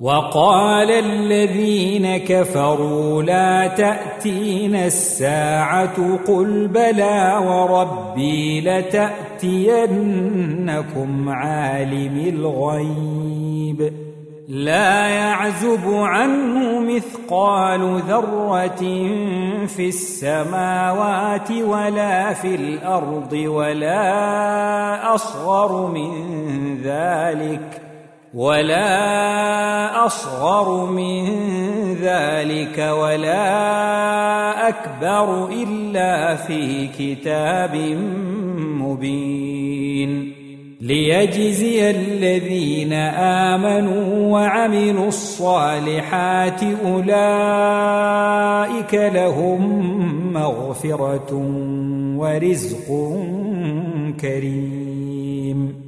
[0.00, 9.88] وقال الذين كفروا لا تاتينا الساعة قل بلى وربي لتأتينكم
[11.28, 13.92] عالم الغيب
[14.48, 18.82] لا يعزب عنه مثقال ذرة
[19.66, 26.12] في السماوات ولا في الأرض ولا أصغر من
[26.82, 27.87] ذلك
[28.34, 31.24] ولا أصغر من
[31.94, 37.76] ذلك ولا أكبر إلا في كتاب
[38.80, 40.32] مبين.
[40.80, 42.92] ليجزي الذين
[43.52, 47.04] آمنوا وعملوا الصالحات أولئك
[48.94, 51.34] لهم مغفرة
[52.16, 52.88] ورزق
[54.20, 55.87] كريم.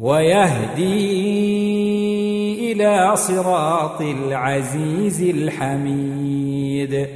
[0.00, 1.12] ويهدي
[2.72, 7.06] إلى صراط العزيز الحميد.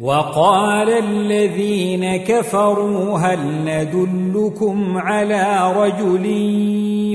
[0.00, 6.26] وقال الذين كفروا هل ندلكم على رجل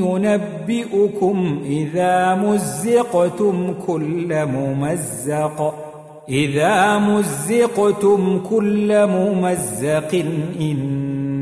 [0.01, 5.73] ينبئكم إذا مزقتم كل ممزق؟
[6.29, 10.15] إذا مزقتم كل ممزق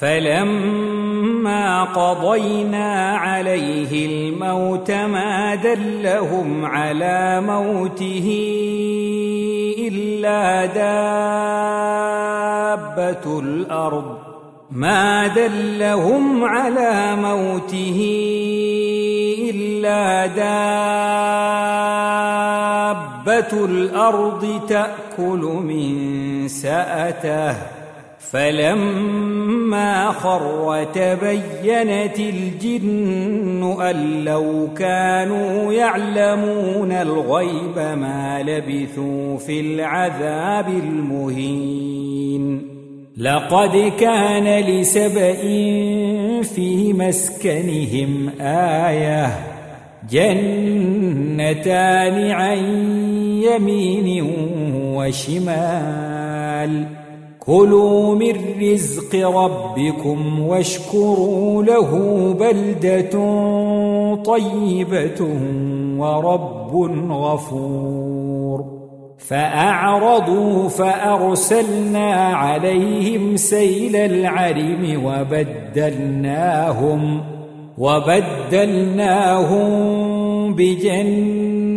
[0.00, 8.28] فلما قضينا عليه الموت ما دلهم على موته
[9.78, 11.00] إلا دابة
[13.40, 14.18] الأرض.
[14.70, 17.98] ما دلهم على موته
[19.50, 20.44] إلا دابة
[23.64, 27.77] الأرض تأكل من سأته.
[28.30, 42.68] فلما خر تبينت الجن أن لو كانوا يعلمون الغيب ما لبثوا في العذاب المهين.
[43.16, 45.42] لقد كان لسبإ
[46.42, 49.30] في مسكنهم آية
[50.10, 51.50] جنتان
[52.30, 52.58] عن
[53.42, 54.22] يمين
[54.96, 56.97] وشمال.
[57.48, 61.90] كلوا من رزق ربكم واشكروا له
[62.40, 63.10] بلدة
[64.14, 65.20] طيبة
[65.98, 66.74] ورب
[67.12, 68.64] غفور.
[69.18, 75.04] فأعرضوا فأرسلنا عليهم سيل العرم
[75.74, 77.20] وبدلناهم
[77.78, 78.98] وبدلناهم
[80.54, 81.76] بجنتيهم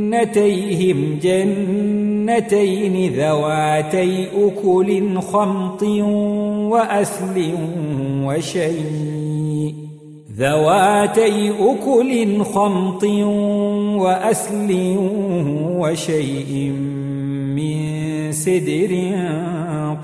[1.24, 7.52] جنتين ذواتي أكل خمط وأثل
[8.26, 9.74] وشيء.
[10.38, 13.04] ذواتي أكل خمط
[14.02, 14.96] وأثل
[15.80, 16.72] وشيء
[17.56, 17.82] من
[18.32, 18.92] سدر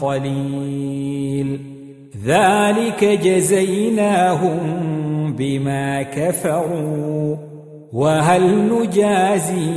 [0.02, 1.60] قليل.
[2.26, 4.60] ذلك جزيناهم
[5.38, 7.47] بما كفروا.
[7.98, 9.72] وهل نجازي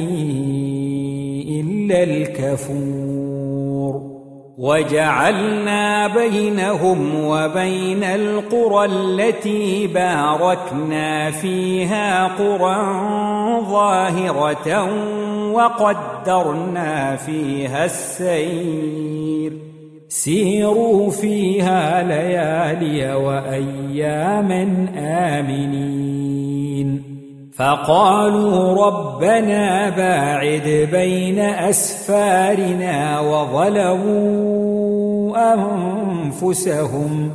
[1.60, 3.40] إلا الكفور
[4.58, 12.80] وجعلنا بينهم وبين القرى التي باركنا فيها قرى
[13.70, 14.92] ظاهرة
[15.52, 19.52] وقدرنا فيها السير
[20.08, 25.99] سيروا فيها ليالي وأياما آمنين
[27.60, 34.62] فقالوا ربنا باعد بين أسفارنا وظلموا
[35.54, 37.30] أنفسهم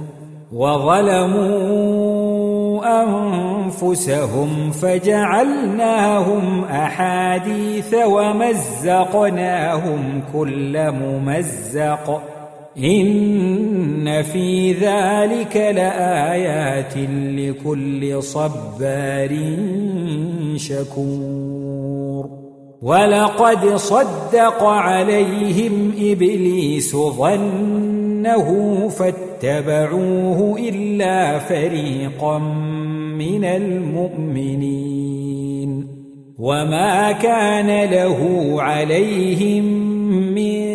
[0.53, 1.85] وظلموا
[3.03, 9.43] أنفسهم فجعلناهم أحاديث ومزقناهم
[10.33, 12.34] كل ممزق.
[12.77, 16.97] إن في ذلك لآيات
[17.37, 19.57] لكل صبار
[20.55, 22.29] شكور.
[22.81, 28.47] ولقد صدق عليهم إبليس ظنه
[28.87, 32.37] فاتبعوه إلا فريقا
[33.17, 34.85] من المؤمنين.
[36.39, 39.63] وما كان له عليهم
[40.35, 40.74] من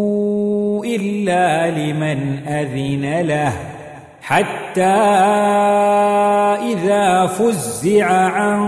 [0.85, 3.53] إلا لمن أذن له
[4.21, 4.83] حتى
[6.71, 8.61] إذا فزع عن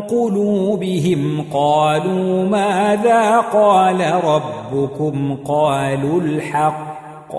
[0.00, 7.34] قلوبهم قالوا ماذا قال ربكم؟ قالوا الحق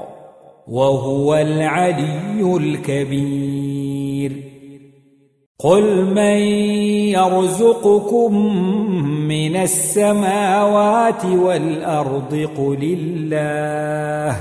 [0.67, 3.72] وهو العلي الكبير.
[5.63, 6.37] قل من
[7.15, 8.57] يرزقكم
[9.27, 14.37] من السماوات والأرض قل الله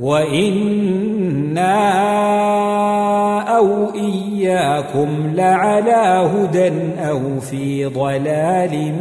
[0.00, 1.76] وإنا
[3.56, 8.94] أو إياكم لعلى هدى أو في ضلال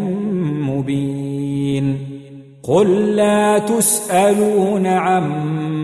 [0.61, 1.97] مبين
[2.63, 5.74] قل لا تسألون عما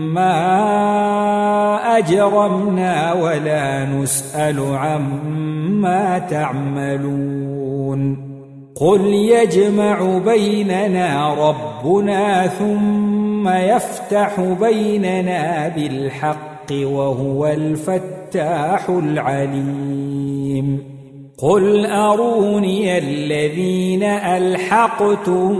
[1.98, 8.32] أجرمنا ولا نسأل عما تعملون.
[8.76, 20.92] قل يجمع بيننا ربنا ثم يفتح بيننا بالحق وهو الفتاح العليم.
[21.38, 25.56] قل أروني الذين ألحقتم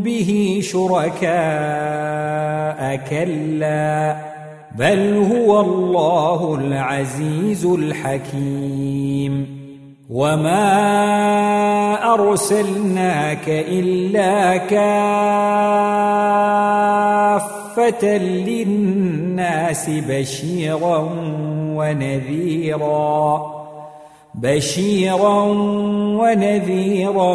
[0.00, 1.30] به شركاء
[3.10, 4.16] كلا
[4.78, 9.64] بل هو الله العزيز الحكيم.
[10.10, 10.64] وما
[12.14, 14.84] أرسلناك إلا كافة
[18.18, 21.08] للناس بشيرا
[21.76, 23.54] ونذيرا
[24.34, 25.42] بشيرا
[26.20, 27.34] ونذيرا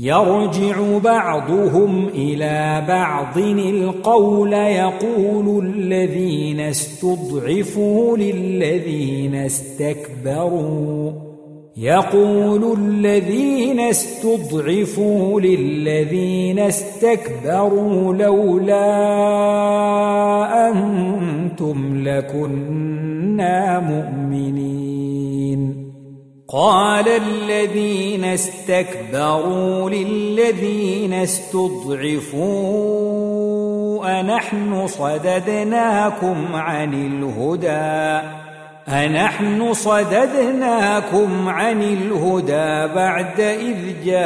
[0.00, 11.12] يرجع بعضهم إلى بعض القول يقول الذين استضعفوا للذين استكبروا.
[11.76, 18.88] يقول الذين استضعفوا للذين استكبروا لولا
[20.70, 24.87] أنتم لكنا مؤمنين.
[26.50, 32.48] قال الذين استكبروا للذين استضعفوا
[34.20, 38.28] أنحن صددناكم عن الهدى؟
[38.88, 44.20] أنحن صددناكم عن الهدى بعد إذ جاءكم؟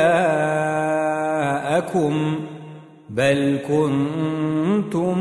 [3.10, 5.18] بل كنتم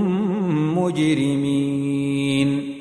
[0.77, 2.80] مجرمين.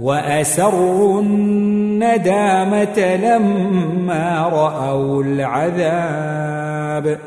[0.00, 7.18] وأسروا الندامة لما رأوا العذاب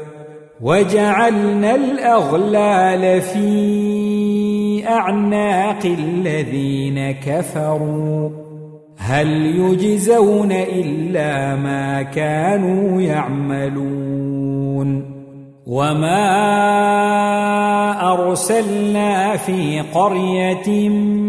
[0.62, 8.30] وجعلنا الأغلال في أعناق الذين كفروا
[8.98, 14.40] هل يجزون إلا ما كانوا يعملون
[15.68, 16.30] وما
[18.14, 21.29] أرسلنا في قرية من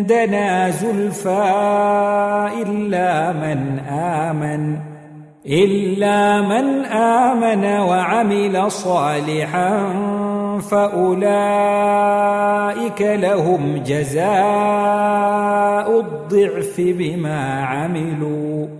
[0.00, 1.44] عندنا زلفى
[2.62, 4.78] إلا من آمن
[5.46, 9.92] إلا من آمن وعمل صالحا
[10.70, 11.20] فأولئك
[13.02, 14.30] لهم جزاء
[16.00, 18.79] الضعف بما عملوا.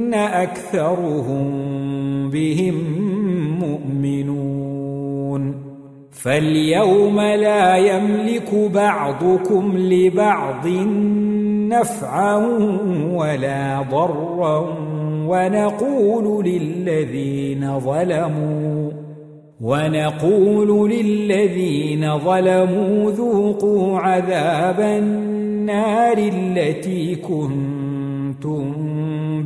[0.13, 1.49] أكثرهم
[2.29, 2.75] بهم
[3.59, 5.55] مؤمنون
[6.11, 10.67] فاليوم لا يملك بعضكم لبعض
[11.69, 12.35] نفعا
[13.13, 14.77] ولا ضرا
[15.27, 18.91] ونقول للذين ظلموا
[19.61, 28.80] ونقول للذين ظلموا ذوقوا عذاب النار التي كنتم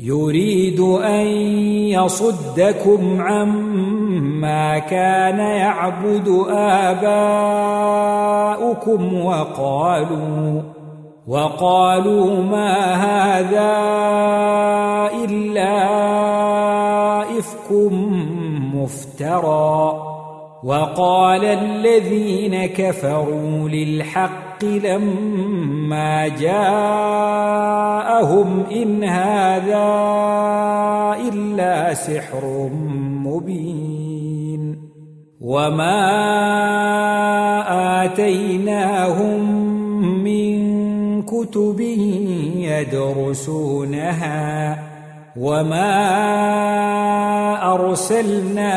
[0.00, 1.26] يريد أن
[1.96, 7.54] يصدكم عما كان يعبد آباؤكم
[9.24, 10.62] وقالوا
[11.28, 13.72] وقالوا ما هذا
[15.24, 15.72] إلا
[17.38, 17.72] إفك
[18.74, 20.15] مفترى
[20.64, 27.36] وقال الذين كفروا للحق لما جاءهم
[28.72, 29.86] إن هذا
[31.28, 32.70] إلا سحر
[33.24, 34.86] مبين
[35.40, 36.06] وما
[38.04, 39.40] آتيناهم
[40.24, 40.56] من
[41.22, 41.80] كتب
[42.56, 44.78] يدرسونها
[45.36, 45.96] وما
[47.74, 48.76] أرسلنا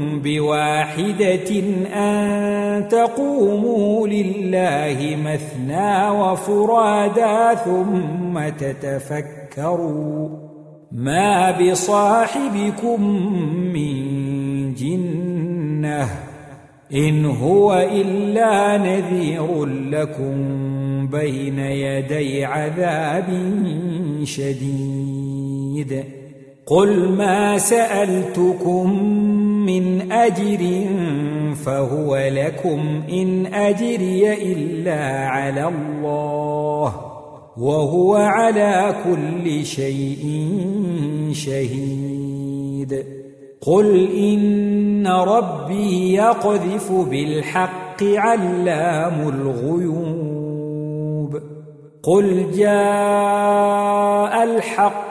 [0.23, 1.59] بواحدة
[1.93, 10.29] أن تقوموا لله مثنى وفرادا ثم تتفكروا
[10.91, 13.03] ما بصاحبكم
[13.73, 16.09] من جنة
[16.93, 20.37] إن هو إلا نذير لكم
[21.07, 23.25] بين يدي عذاب
[24.23, 26.03] شديد
[26.65, 28.87] قل ما سألتكم
[29.71, 30.85] من أجر
[31.65, 36.95] فهو لكم إن أجري إلا على الله
[37.57, 40.49] وهو على كل شيء
[41.31, 43.05] شهيد.
[43.61, 50.61] قل إن ربي يقذف بالحق علام الغيوب.
[52.03, 55.10] قل جاء الحق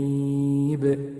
[0.83, 1.10] الكذب